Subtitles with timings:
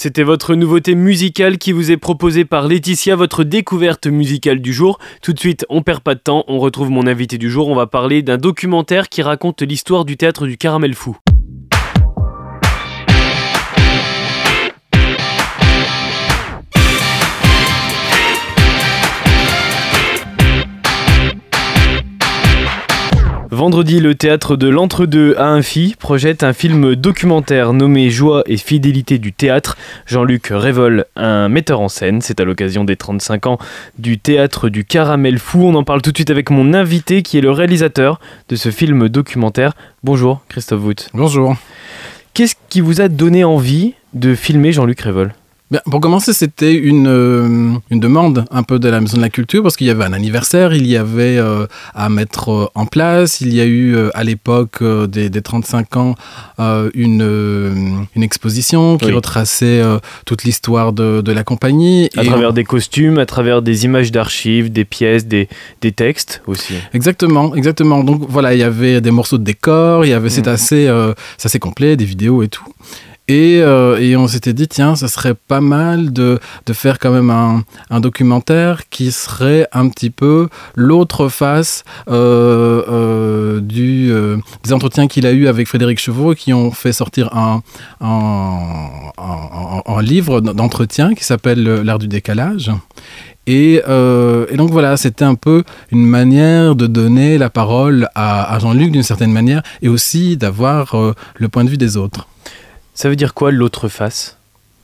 [0.00, 5.00] c'était votre nouveauté musicale qui vous est proposée par Laetitia, votre découverte musicale du jour.
[5.22, 7.74] Tout de suite, on perd pas de temps, on retrouve mon invité du jour, on
[7.74, 11.16] va parler d'un documentaire qui raconte l'histoire du théâtre du caramel fou.
[23.58, 29.18] Vendredi, le théâtre de l'Entre-deux à Infi projette un film documentaire nommé Joie et fidélité
[29.18, 29.76] du théâtre.
[30.06, 33.58] Jean-Luc Révol, un metteur en scène, c'est à l'occasion des 35 ans
[33.98, 35.64] du théâtre du Caramel Fou.
[35.64, 38.70] On en parle tout de suite avec mon invité qui est le réalisateur de ce
[38.70, 39.72] film documentaire.
[40.04, 41.08] Bonjour Christophe Wout.
[41.12, 41.56] Bonjour.
[42.34, 45.32] Qu'est-ce qui vous a donné envie de filmer Jean-Luc Révol?
[45.90, 49.62] Pour commencer, c'était une, euh, une demande un peu de la Maison de la Culture
[49.62, 53.42] parce qu'il y avait un anniversaire, il y avait euh, à mettre euh, en place,
[53.42, 56.14] il y a eu à l'époque des, des, 35 ans
[56.94, 59.82] une, une exposition qui retraçait
[60.24, 62.08] toute l'histoire de, de, la compagnie.
[62.16, 65.48] À travers des costumes, à travers des images d'archives, des pièces, des,
[65.80, 66.74] des, textes aussi.
[66.94, 68.04] Exactement, exactement.
[68.04, 70.50] Donc voilà, il y avait des morceaux de décor, il y avait, c'est mm.
[70.50, 71.12] assez,
[71.42, 72.64] assez complet, des vidéos et tout.
[73.30, 77.30] Euh, et, on s'était dit, tiens, ça serait pas mal de, de faire quand même
[77.30, 84.10] un, un, documentaire qui serait un petit peu l'autre face euh, euh, du,
[84.64, 87.62] des entretiens qu'il a eu avec Frédéric Chevaux qui ont fait sortir un,
[88.00, 88.78] un,
[89.86, 92.70] un livre d'entretien qui s'appelle L'art du décalage.
[93.46, 98.58] Et, et, donc voilà, c'était un peu une manière de donner la parole à, à
[98.58, 100.94] Jean-Luc d'une certaine manière et aussi d'avoir
[101.36, 102.27] le point de vue des autres.
[102.98, 104.38] Ça veut dire quoi l'autre face?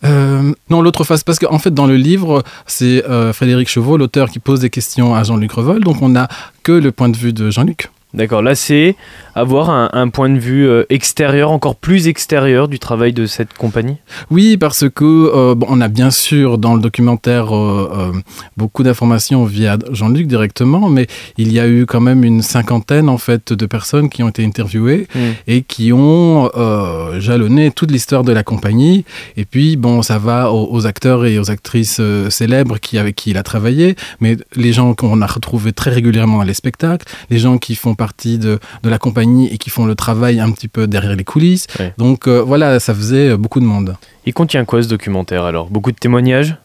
[0.05, 4.31] Euh, non, l'autre face, parce qu'en fait, dans le livre, c'est euh, Frédéric Chevaux, l'auteur,
[4.31, 6.29] qui pose des questions à Jean-Luc Revol, donc on n'a
[6.63, 7.91] que le point de vue de Jean-Luc.
[8.15, 8.95] D'accord, là c'est
[9.35, 13.97] avoir un, point de vue euh, extérieur, encore plus extérieur du travail de cette compagnie?
[14.31, 18.13] Oui, parce que euh, on a bien sûr dans le documentaire euh,
[18.57, 23.19] beaucoup d'informations via Jean-Luc directement, mais il y a eu quand même une cinquantaine en
[23.19, 25.19] fait de personnes qui ont été interviewées hmm.
[25.49, 26.51] et qui ont
[27.19, 29.05] jalonné toute l'histoire de la compagnie.
[29.37, 33.39] Et puis bon, ça va aux, acteurs et aux actrices célèbres qui avec qui il
[33.39, 37.59] a travaillé, mais les gens qu'on a retrouvés très régulièrement dans les spectacles, les gens
[37.59, 40.87] qui font partie de, de la compagnie et qui font le travail un petit peu
[40.87, 41.67] derrière les coulisses.
[41.99, 43.97] Donc euh, voilà, ça faisait euh, beaucoup de monde.
[44.27, 45.69] Il contient quoi ce documentaire alors?
[45.69, 46.57] Beaucoup de témoignages?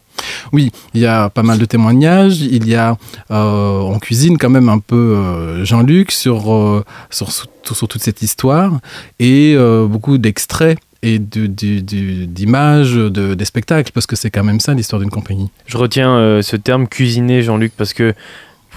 [0.51, 2.41] Oui, il y a pas mal de témoignages.
[2.41, 2.97] Il y a,
[3.31, 8.79] euh, on cuisine quand même un peu Jean-Luc sur, sur, sur, toute cette histoire
[9.19, 9.55] et
[9.87, 15.09] beaucoup d'extraits et d'images, de, des spectacles, parce que c'est quand même ça l'histoire d'une
[15.09, 15.49] compagnie.
[15.65, 18.13] Je retiens ce terme cuisiner, Jean-Luc, parce que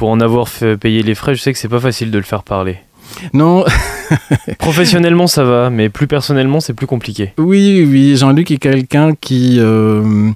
[0.03, 2.25] pour en avoir fait payer les frais, je sais que c'est pas facile de le
[2.25, 2.79] faire parler.
[3.33, 3.65] Non.
[4.59, 7.33] Professionnellement, ça va, mais plus personnellement, c'est plus compliqué.
[7.39, 8.17] Oui, oui.
[8.17, 10.31] Jean-Luc est quelqu'un qui euh,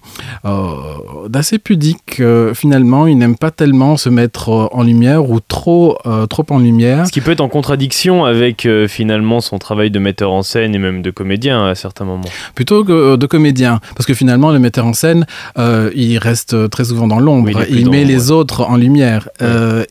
[0.44, 2.20] euh, d'assez pudique.
[2.20, 7.06] Euh, finalement, il n'aime pas tellement se mettre en lumière ou trop, trop en lumière.
[7.06, 10.78] Ce qui peut être en contradiction avec finalement son travail de metteur en scène et
[10.78, 12.28] même de comédien à certains moments.
[12.54, 15.26] Plutôt que de comédien, parce que finalement, le metteur en scène,
[15.56, 17.50] il reste très souvent dans l'ombre.
[17.70, 19.28] il, met les autres en lumière,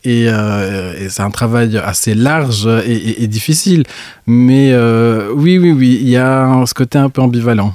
[0.04, 3.84] et, et c'est un travail assez large et, difficile.
[4.26, 7.74] Mais euh, oui, oui, oui, il y a ce côté un peu ambivalent.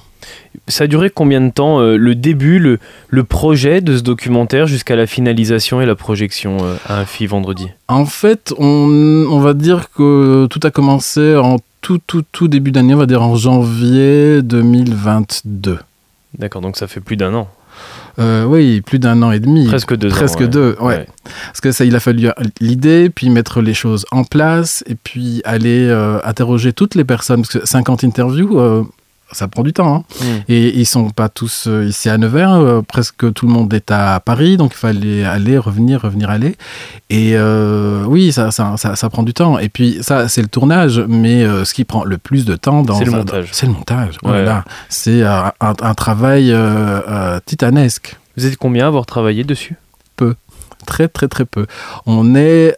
[0.68, 4.68] Ça a duré combien de temps euh, le début, le, le, projet de ce documentaire
[4.68, 7.68] jusqu'à la finalisation et la projection euh, à un vendredi?
[7.88, 12.72] En fait, on, on, va dire que tout a commencé en tout, tout, tout début
[12.72, 15.80] d'année, on va dire en janvier 2022.
[16.38, 17.50] D'accord, donc ça fait plus d'un an.
[18.20, 19.68] Euh, oui, plus d'un an et demi.
[19.68, 21.08] Presque deux Presque deux, ouais.
[21.48, 22.28] Parce que ça, il a fallu
[22.60, 27.42] l'idée, puis mettre les choses en place, et puis aller euh, interroger toutes les personnes.
[27.42, 28.84] Parce que 50 interviews, euh,
[29.32, 29.96] ça prend du temps.
[29.96, 30.04] Hein.
[30.22, 30.26] Mm.
[30.50, 32.84] Et ils sont pas tous ici à Nevers.
[32.88, 36.56] presque tout le monde est à Paris, donc il fallait aller, revenir, revenir, aller.
[37.10, 37.36] Et
[38.06, 39.60] oui, ça ça, ça, prend du temps.
[39.60, 42.98] Et puis ça, c'est le tournage, mais ce qui prend le plus de temps dans
[42.98, 43.50] c'est le montage.
[43.52, 44.18] C'est le montage.
[44.24, 44.64] Voilà.
[44.90, 46.56] C'est un, un, travail
[47.46, 48.18] titanesque.
[48.38, 49.76] Vous êtes combien à avoir travaillé dessus?
[50.16, 50.36] Peu.
[50.86, 51.68] Très, très, très peu.
[52.06, 52.76] On est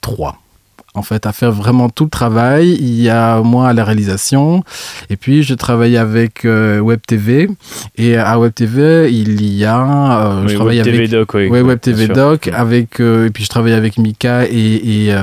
[0.00, 0.38] trois
[0.96, 2.76] en fait, à faire vraiment tout le travail.
[2.80, 4.64] Il y a moi à la réalisation,
[5.10, 7.48] et puis je travaille avec euh, Web TV,
[7.96, 11.48] et à Web TV, il y a, euh, je travaille Web avec TV Doc, oui,
[11.48, 15.14] Web TV Doc, avec, euh, et puis je travaille avec Mika et, et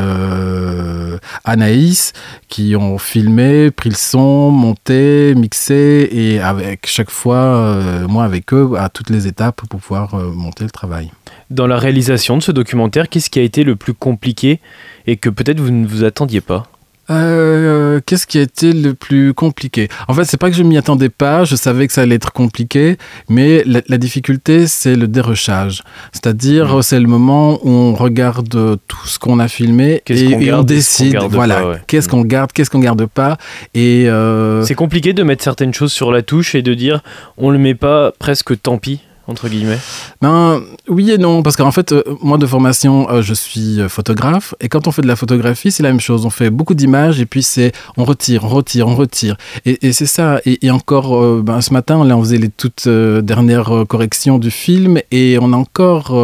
[1.44, 2.14] Anaïs,
[2.48, 8.74] qui ont filmé, pris le son, monté, mixé, et avec chaque fois, moi avec eux,
[8.78, 11.10] à toutes les étapes pour pouvoir monter le travail.
[11.54, 14.60] Dans la réalisation de ce documentaire, qu'est-ce qui a été le plus compliqué
[15.08, 16.66] et que peut-être vous ne vous attendiez pas
[17.10, 19.88] Euh, Qu'est-ce qui a été le plus compliqué?
[20.08, 22.32] En fait, c'est pas que je m'y attendais pas, je savais que ça allait être
[22.32, 22.98] compliqué,
[23.30, 25.84] mais la, la difficulté, c'est le dérochage.
[26.14, 26.82] C'est-à-dire, Mhm.
[26.82, 28.50] c'est le moment où on regarde
[28.88, 32.80] tout ce qu'on a filmé et, on et décide, voilà, qu'est-ce qu'on garde, qu'est-ce qu'on
[32.80, 33.38] garde pas.
[33.74, 37.04] Et euh, C'est compliqué de mettre certaines choses sur la touche et de dire
[37.38, 39.80] on le met pas presque tant pis entre guillemets.
[40.22, 43.88] Ben, oui et non, parce qu'en fait, euh, moi de formation, euh, je suis euh,
[43.88, 46.26] photographe, et quand on fait de la photographie, c'est la même chose.
[46.26, 49.38] On fait beaucoup d'images, et puis c'est on retire, on retire, on retire.
[49.66, 50.42] Et, et c'est ça.
[50.46, 54.52] Et, et encore, euh, ben, ce matin, là, on faisait les toutes dernières corrections du
[54.52, 56.16] film, et on a encore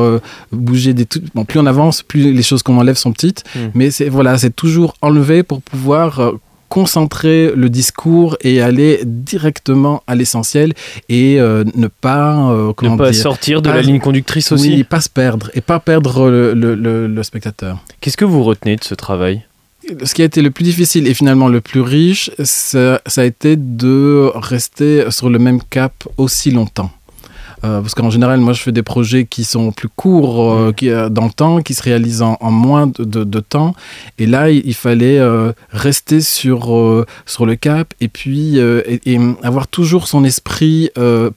[0.52, 1.22] bougé des tout.
[1.36, 3.44] Bon, plus on avance, plus les choses qu'on enlève sont petites.
[3.56, 3.60] Mm.
[3.74, 6.34] Mais c'est voilà, c'est toujours enlevé pour pouvoir
[6.80, 10.74] concentrer le discours et aller directement à l'essentiel
[11.10, 14.52] et euh, ne pas euh, comment ne pas dire sortir de pas- la ligne conductrice
[14.52, 14.70] aussi.
[14.76, 17.74] oui, pas se perdre et pas perdre le, le- le- le spectateur.
[18.02, 19.36] Qu'est-ce que vous retenez de ce travail?
[20.04, 23.26] Ce qui a été le plus difficile et finalement le plus riche, ça, ça a
[23.26, 26.92] été de rester sur le même cap aussi longtemps.
[27.63, 30.73] Euh, parce qu'en général, moi, je fais des projets qui sont plus courts euh, Mm.
[30.73, 33.75] qui, euh, dans le temps, qui se réalisent en, en moins de, de- de temps.
[34.17, 35.19] Et là, il, il fallait
[35.71, 40.89] rester sur, sur le cap et puis et, et avoir toujours son esprit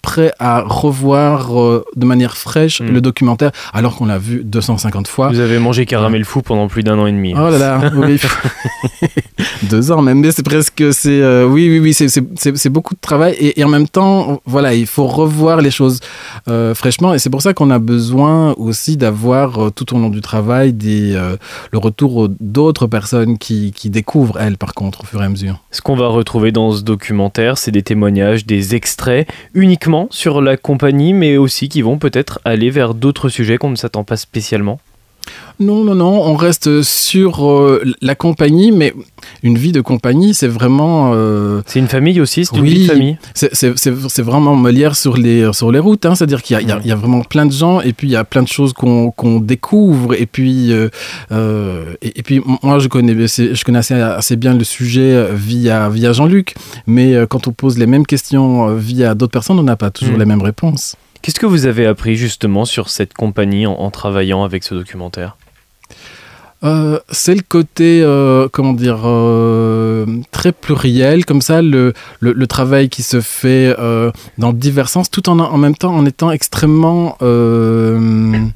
[0.02, 1.50] prêt à revoir
[1.96, 2.86] de manière fraîche Mm.
[2.92, 5.28] le documentaire, alors qu'on l'a vu 250 fois.
[5.28, 7.34] Vous avez mangé caramel fou pendant plus d'un an et demi.
[7.36, 8.18] Oh là là, oui.
[9.70, 13.34] Deux ans même, mais c'est presque, c'est, euh, oui, oui, oui, c'est beaucoup de travail
[13.38, 16.00] et, et en même temps, voilà, il faut revoir les choses
[16.48, 20.08] euh, fraîchement et c'est pour ça qu'on a besoin aussi d'avoir euh, tout au long
[20.08, 21.36] du travail des, euh,
[21.70, 25.62] le retour d'autres personnes qui, qui découvrent, elles, par contre, au fur et à mesure.
[25.70, 30.56] Ce qu'on va retrouver dans ce documentaire, c'est des témoignages, des extraits, uniquement sur la
[30.56, 34.78] compagnie, mais aussi qui vont peut-être aller vers d'autres sujets qu'on ne s'attend pas spécialement.
[35.60, 38.92] Non, non, non, on reste sur euh, la compagnie, mais
[39.44, 41.12] une vie de compagnie, c'est vraiment...
[41.14, 42.74] euh, C'est une famille aussi, c'est une Oui.
[42.74, 43.18] vie de famille.
[43.34, 46.14] C'est- vraiment Molière sur les, sur les routes, hein.
[46.16, 48.10] c'est-à-dire qu'il y, y a- il y a vraiment plein de gens et puis il
[48.10, 50.88] y a plein de choses qu'on découvre et puis, euh,
[52.02, 56.12] et, et puis moi je connais, je connais assez, assez bien le sujet via, via
[56.12, 56.54] Jean-Luc,
[56.86, 60.18] mais quand on pose les mêmes questions via d'autres personnes, on n'a pas toujours Mm.
[60.20, 60.96] les mêmes réponses.
[61.22, 65.36] Qu'est-ce que vous avez appris justement sur cette compagnie en, travaillant avec ce documentaire?
[66.64, 72.46] Euh, c'est le côté, euh, comment dire, euh, très pluriel, comme ça, le, le, le
[72.48, 73.72] travail qui se fait
[74.36, 78.52] dans divers sens, tout en, en même temps en étant extrêmement, comment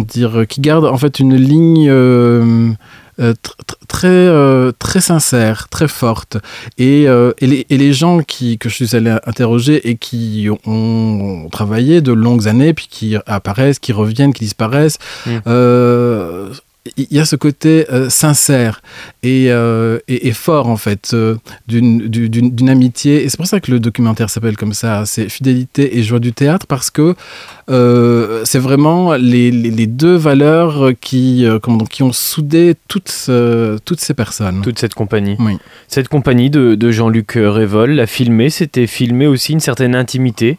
[0.00, 1.90] dire, qui garde en fait une ligne
[3.20, 6.36] euh, tr- tr- très, euh, très sincère, très forte.
[6.78, 10.48] Et, euh, et, les, et les gens qui, que je suis allé interroger et qui
[10.66, 15.38] ont travaillé de longues années, puis qui apparaissent, qui reviennent, qui disparaissent, Mm.
[16.96, 18.80] Il y a ce côté euh, sincère
[19.22, 21.36] et, euh, et, et fort en fait euh,
[21.68, 26.02] d'une- amitié et c'est pour ça que le documentaire s'appelle comme ça c'est fidélité et
[26.02, 27.14] joie du théâtre parce que
[27.68, 33.30] euh, c'est vraiment les, les, les deux valeurs qui, comment, qui ont soudé toutes,
[33.84, 35.36] toutes ces personnes toute cette compagnie.
[35.38, 35.58] Oui.
[35.88, 40.58] Cette compagnie de, de Jean-Luc Révol l'a filmé, c'était filmé aussi une certaine intimité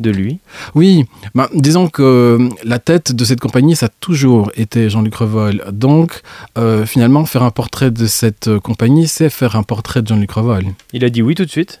[0.00, 0.38] de lui.
[0.74, 5.14] Oui, ben, disons que euh, la tête de cette compagnie, ça a toujours été Jean-Luc
[5.14, 5.62] Revol.
[5.72, 6.22] Donc,
[6.58, 10.32] euh, finalement, faire un portrait de cette euh, compagnie, c'est faire un portrait de Jean-Luc
[10.32, 10.64] Revol.
[10.92, 11.80] Il a dit oui tout de suite?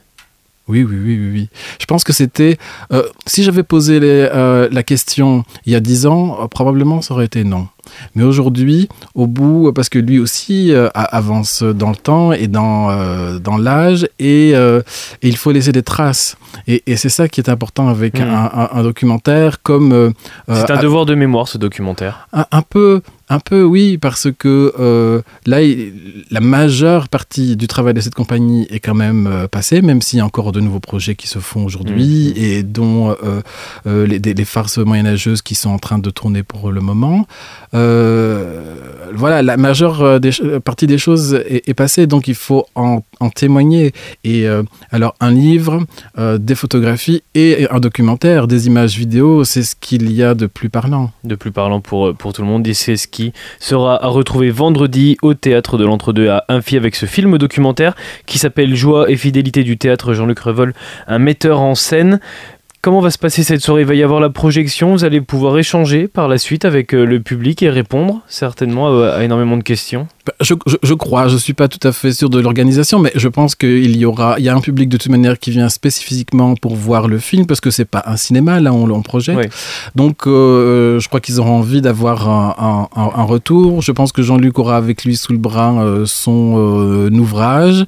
[0.68, 1.48] Oui, oui, oui, oui, oui.
[1.78, 2.58] Je pense que c'était...
[3.24, 4.28] si j'avais posé les,
[4.68, 7.68] la question il y a dix ans, probablement ça aurait été non.
[8.14, 12.90] Mais aujourd'hui, au bout, parce que lui aussi euh, avance dans le temps et dans,
[12.90, 14.80] euh, dans l'âge, et, euh,
[15.22, 16.36] et il faut laisser des traces.
[16.66, 18.22] Et, et c'est ça qui est important avec Mm.
[18.22, 20.12] un, un- un documentaire comme...
[20.48, 22.28] C'est un devoir de mémoire ce documentaire.
[22.32, 25.58] un, un peu, un peu, oui, parce que euh, là,
[26.30, 30.18] la majeure partie du travail de cette compagnie est quand même euh, passée, même s'il
[30.18, 32.32] y a encore de nouveaux projets qui se font aujourd'hui Mhm.
[32.36, 33.40] et dont euh,
[33.86, 37.26] euh, les, farces moyenâgeuses qui sont en train de tourner pour le moment.
[37.72, 40.30] Voilà, la majeure des
[40.64, 43.92] partie des choses est, est passée, donc il faut en, en témoigner.
[44.24, 44.46] Et
[44.90, 45.84] alors, un livre,
[46.38, 50.68] des photographies et un documentaire, des images vidéo, c'est ce qu'il y a de plus
[50.68, 51.10] parlant.
[51.24, 52.66] de plus parlant pour, pour tout le monde.
[52.66, 53.06] Et c'est ce
[53.58, 57.94] sera à retrouver vendredi au théâtre de l'Entre-deux à Infi avec ce film documentaire
[58.26, 60.74] qui s'appelle Joie et fidélité du théâtre Jean-Luc Revol,
[61.06, 62.20] un metteur en scène.
[62.82, 63.80] Comment va se passer cette soirée?
[63.82, 67.04] Il va y avoir la projection, vous allez pouvoir échanger par la suite avec euh,
[67.04, 70.06] le public et répondre certainement à, à énormément de questions.
[70.40, 73.28] Je, je, je, crois, je suis pas tout à fait sûr de l'organisation, mais je
[73.28, 76.54] pense qu'il y aura, il y a un public de toute manière qui vient spécifiquement
[76.54, 79.36] pour voir le film parce que c'est pas un cinéma là on, on projette.
[79.36, 79.44] Oui.
[79.94, 83.82] Donc euh, je crois qu'ils auront envie d'avoir un, un, un, retour.
[83.82, 87.84] Je pense que Jean-Luc aura avec lui sous le bras euh, son euh, ouvrage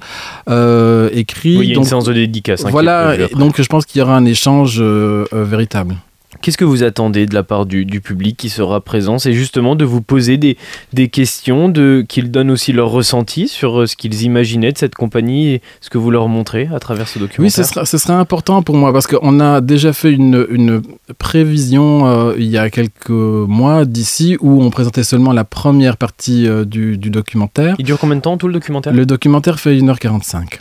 [1.13, 1.57] écrit.
[1.57, 2.65] Oui, il y a donc, une séance de dédicace.
[2.65, 5.95] Hein, voilà, donc je pense qu'il y aura un échange véritable.
[6.41, 9.19] Qu'est-ce que vous attendez de la part du, du public qui sera présent?
[9.19, 10.57] C'est justement de vous poser des,
[10.93, 15.49] des questions, de, qu'ils donnent aussi leur ressenti sur ce qu'ils imaginaient de cette compagnie
[15.49, 17.43] et ce que vous leur montrez à travers ce documentaire.
[17.43, 20.81] Oui, ce sera, ce sera important pour moi parce qu'on a déjà fait une, une
[21.17, 26.47] prévision euh, il y a quelques mois d'ici où on présentait seulement la première partie
[26.47, 27.75] euh, du, du, documentaire.
[27.79, 28.93] Il dure combien de temps tout le documentaire?
[28.93, 30.59] Le documentaire fait 1h45.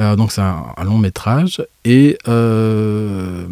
[0.00, 3.44] Euh, donc c'est un, un, long métrage et euh,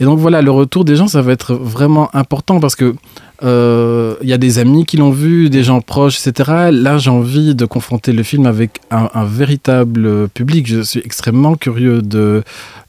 [0.00, 2.94] et donc voilà le retour des gens ça va être vraiment important parce que
[3.42, 6.68] il euh, y a des amis qui l'ont vu, des gens proches, etc.
[6.70, 10.68] Là, j'ai envie de confronter le film avec un, véritable public.
[10.68, 12.44] Je suis extrêmement curieux de,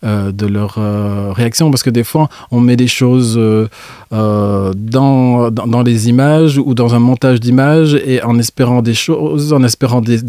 [0.06, 0.76] euh, leur
[1.36, 3.40] réaction parce que des fois, on met des choses
[4.12, 5.52] dans,
[5.84, 10.22] les images ou dans un montage d'images et en espérant des choses, en espérant des,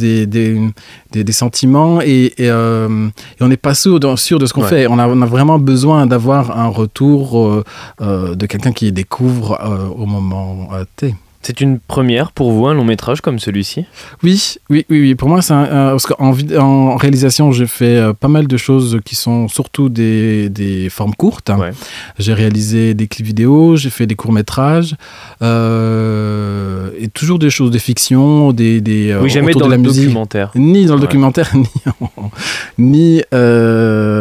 [1.33, 4.68] sentiments et on n'est pas sûr sûr de ce qu'on ouais.
[4.68, 4.87] fait.
[4.87, 7.62] On a, on a vraiment besoin d'avoir un retour
[8.00, 9.58] de quelqu'un qui découvre
[9.96, 11.14] au moment T.
[11.46, 13.84] C'est une première pour vous, un long métrage comme celui-ci?
[14.22, 15.14] Oui, oui, oui, oui.
[15.14, 18.98] Pour moi, c'est un, parce qu'en en réalisation, j'ai fait euh, pas mal de choses
[19.04, 21.50] qui sont surtout des, des formes courtes.
[21.50, 21.72] Ouais.
[22.18, 24.96] J'ai réalisé des clips vidéo, j'ai fait des courts-métrages,
[25.42, 29.82] euh, et toujours des choses de fiction, des, des oui, jamais dans de la le
[29.82, 30.04] musique.
[30.04, 30.50] documentaire.
[30.54, 31.06] Ni dans le ouais.
[31.06, 31.66] documentaire, ni
[32.00, 32.30] en,
[32.78, 34.13] ni euh,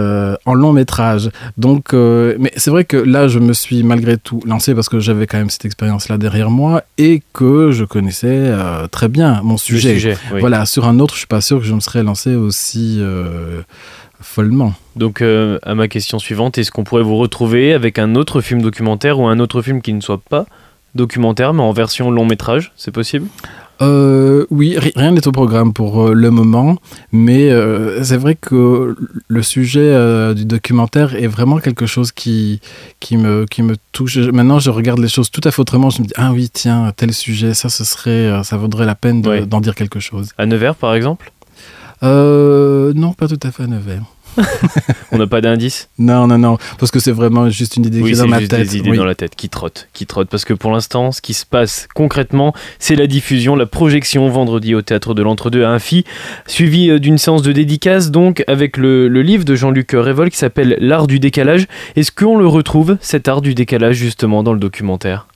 [0.45, 1.29] en long métrage.
[1.57, 5.00] Donc, euh, mais c'est vrai que là, je me suis malgré tout lancé parce que
[5.00, 9.57] j'avais quand même cette expérience-là derrière moi et que je connaissais euh, très bien mon
[9.57, 9.93] sujet.
[9.93, 10.39] sujet oui.
[10.41, 13.62] Voilà, sur un autre, je suis pas sûr que je me serais lancé aussi euh,
[14.21, 14.73] follement.
[14.95, 19.19] Donc, à ma question suivante, est-ce qu'on pourrait vous retrouver avec un autre film documentaire
[19.19, 20.45] ou un autre film qui ne soit pas
[20.95, 22.71] documentaire, mais en version long métrage?
[22.75, 23.27] C'est possible?
[23.83, 26.77] Euh, oui, rien n'est au programme pour euh, le moment,
[27.11, 28.95] mais euh, c'est vrai que
[29.27, 32.59] le sujet euh, du documentaire est vraiment quelque chose qui,
[32.99, 34.17] qui, me, qui me touche.
[34.17, 35.89] Maintenant, je regarde les choses tout à fait autrement.
[35.89, 39.21] Je me dis, ah oui, tiens, tel sujet, ça, ce serait, ça vaudrait la peine
[39.21, 40.29] d'en dire quelque chose.
[40.37, 41.31] À Nevers, par exemple?
[42.01, 44.03] Non, pas tout à fait à Nevers.
[45.11, 48.11] On n'a pas d'indice Non, non, non, parce que c'est vraiment juste une idée oui,
[48.11, 48.61] qui est dans ma juste tête.
[48.61, 48.97] des idées oui.
[48.97, 50.29] dans la tête qui trottent, qui trottent.
[50.29, 54.75] Parce que pour l'instant, ce qui se passe concrètement, c'est la diffusion, la projection vendredi
[54.75, 56.03] au théâtre de l'Entre-deux à Infi,
[56.47, 60.37] suivi euh, d'une séance de dédicace, donc avec le, le livre de Jean-Luc Révol qui
[60.37, 61.67] s'appelle L'art du décalage.
[61.95, 65.27] Est-ce qu'on le retrouve, cet art du décalage, justement, dans le documentaire?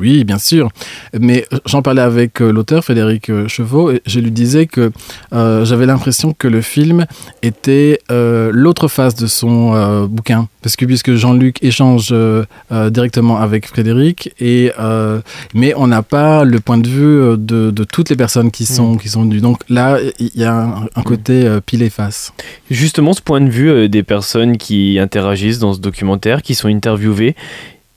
[0.00, 0.70] Oui, bien sûr.
[1.18, 4.90] Mais j'en parlais avec euh, l'auteur Frédéric euh, Chevaux et je lui disais que
[5.34, 7.06] euh, j'avais l'impression que le film
[7.42, 10.48] était euh, l'autre face de son euh, bouquin.
[10.62, 12.44] Parce que puisque Jean-Luc échange euh,
[12.90, 15.20] directement avec Frédéric, et, euh,
[15.54, 18.94] mais on n'a pas le point de vue de, de toutes les personnes qui sont,
[18.94, 18.98] mmh.
[18.98, 19.40] qui sont venues.
[19.40, 22.32] Donc là, il y a un, un côté euh, pile et face.
[22.70, 26.68] Justement, ce point de vue euh, des personnes qui interagissent dans ce documentaire, qui sont
[26.68, 27.36] interviewées,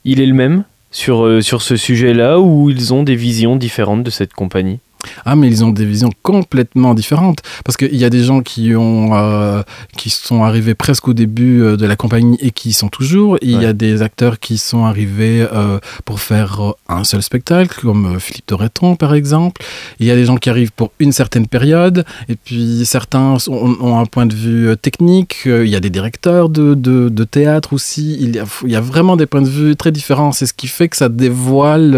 [0.04, 0.64] il est le même?
[0.94, 4.78] Sur, euh, sur ce sujet-là ou ils ont des visions différentes de cette compagnie?
[5.24, 7.40] Ah, mais ils ont des visions complètement différentes.
[7.64, 9.62] Parce qu'il y a des gens qui, ont, euh,
[9.96, 13.38] qui sont arrivés presque au début euh, de la compagnie et qui y sont toujours.
[13.42, 13.62] Il ouais.
[13.62, 18.46] y a des acteurs qui sont arrivés euh, pour faire un seul spectacle, comme Philippe
[18.46, 19.62] Torreton, par exemple.
[19.98, 22.04] Il y a des gens qui arrivent pour une certaine période.
[22.28, 25.42] Et puis certains ont, ont un point de vue technique.
[25.46, 28.16] Il y a des directeurs de, de, de théâtre aussi.
[28.20, 30.32] Il y, a, il y, a, vraiment des points de vue très différents.
[30.32, 31.94] C'est ce qui fait que ça dévoile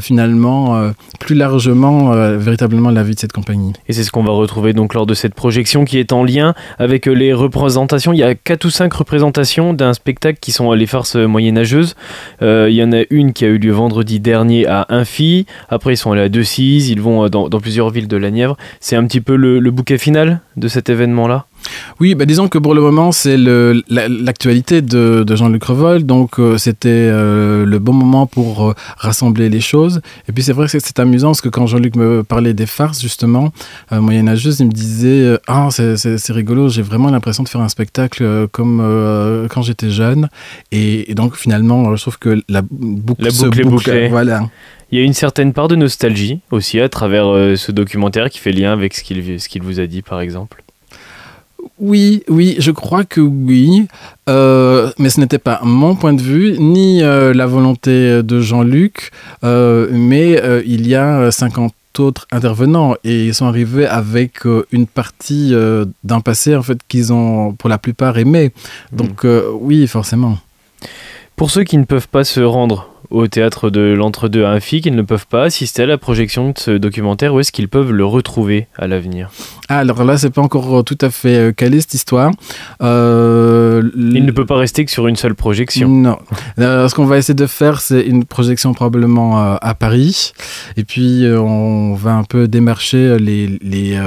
[0.00, 3.72] finalement euh, plus largement euh, véritablement la vie de cette compagnie.
[3.88, 6.54] Et c'est ce qu'on va retrouver donc lors de cette projection qui est en lien
[6.78, 8.12] avec les représentations.
[8.12, 11.94] Il y a quatre ou cinq représentations d'un spectacle qui sont les farces moyenâgeuses.
[12.42, 15.46] Euh, il y en a une qui a eu lieu vendredi dernier à Infi.
[15.68, 16.88] Après ils sont allés à Decize.
[16.88, 18.56] Ils vont dans, plusieurs villes de la Nièvre.
[18.80, 21.46] C'est un petit peu le, le bouquet final de cet événement-là?
[22.00, 26.38] Oui, bah disons que pour le moment, c'est l'actualité la, de, de Jean-Luc Revol, donc
[26.38, 30.00] euh, c'était euh, le bon moment pour euh, rassembler les choses.
[30.28, 33.00] Et puis c'est vrai que c'est amusant parce que quand Jean-Luc me parlait des farces,
[33.00, 33.52] justement,
[33.90, 39.48] moyenâgeuses, il me disait Ah, c'est rigolo, j'ai vraiment l'impression de faire un spectacle comme
[39.50, 40.28] quand j'étais jeune.
[40.72, 44.08] Et, et, donc finalement, je trouve que la boucle, la boucle est bouclée.
[44.08, 44.48] Voilà.
[44.90, 47.24] Il y a une certaine part de nostalgie aussi à travers
[47.56, 50.63] ce documentaire qui fait lien avec ce qu'il qu vous a dit, par exemple.
[51.78, 53.86] Oui, oui, je crois que oui,
[54.28, 59.10] euh, mais ce n'était pas mon point de vue, ni euh, la volonté de Jean-Luc,
[59.44, 64.40] euh, mais il y a 50 autres intervenants et ils sont arrivés avec
[64.72, 65.54] une partie
[66.02, 68.52] d'un passé en fait qu'ils ont pour la plupart aimé.
[68.92, 68.96] Mmh.
[68.96, 69.26] Donc
[69.60, 70.38] oui, forcément.
[71.36, 74.94] Pour ceux qui ne peuvent pas se rendre au théâtre de l'Entre-deux à Infi qu'ils
[74.94, 78.04] ne peuvent pas assister à la projection de ce documentaire Où est-ce qu'ils peuvent le
[78.04, 79.30] retrouver à l'avenir?
[79.68, 82.30] Ah, Alors là, c'est pas encore tout à fait euh, calé cette histoire.
[82.82, 85.88] Euh, Il ne peut pas rester que sur une seule projection.
[85.88, 86.18] Non.
[86.58, 90.32] Euh, ce qu'on va essayer de faire, c'est une projection probablement à Paris.
[90.76, 93.98] Et puis, on va un peu démarcher les, les,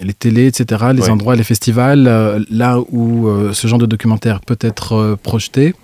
[0.00, 5.16] les télés, etc., les endroits, les festivals, là où ce genre de documentaire peut être
[5.22, 5.74] projeté.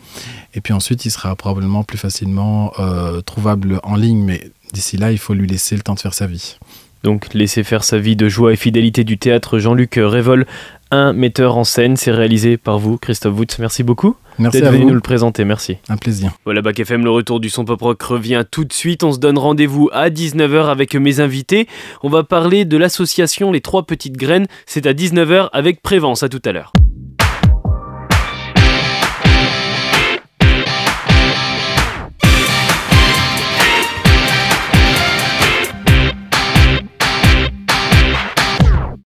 [0.54, 5.12] Et puis ensuite, il sera probablement plus facilement euh, trouvable en ligne, mais d'ici là,
[5.12, 6.58] il faut lui laisser le temps de faire sa vie.
[7.02, 10.44] Donc, laisser faire sa vie de joie et fidélité du théâtre, Jean-Luc Révol,
[10.90, 11.96] un metteur en scène.
[11.96, 13.56] C'est réalisé par vous, Christophe Woods.
[13.58, 14.16] Merci beaucoup.
[14.38, 15.44] Merci d'être venu nous le présenter.
[15.44, 15.78] Merci.
[15.88, 16.32] Un plaisir.
[16.44, 19.02] Voilà, Bac FM, le retour du son pop rock revient tout de suite.
[19.02, 21.68] On se donne rendez-vous à 19h avec mes invités.
[22.02, 24.46] On va parler de l'association Les Trois Petites Graines.
[24.66, 26.22] C'est à 19h avec Prévence.
[26.22, 26.72] À tout à l'heure.